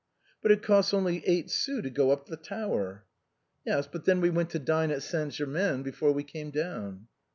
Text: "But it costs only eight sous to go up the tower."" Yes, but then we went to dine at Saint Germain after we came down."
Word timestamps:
"But 0.41 0.49
it 0.51 0.63
costs 0.63 0.95
only 0.95 1.21
eight 1.27 1.51
sous 1.51 1.83
to 1.83 1.91
go 1.91 2.09
up 2.09 2.25
the 2.25 2.35
tower."" 2.35 3.05
Yes, 3.67 3.85
but 3.85 4.05
then 4.05 4.19
we 4.19 4.31
went 4.31 4.49
to 4.49 4.57
dine 4.57 4.89
at 4.89 5.03
Saint 5.03 5.31
Germain 5.33 5.87
after 5.87 6.11
we 6.11 6.23
came 6.23 6.49
down." 6.49 7.05